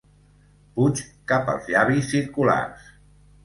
[0.79, 1.03] Puig
[1.33, 2.93] cap als llavis circulars.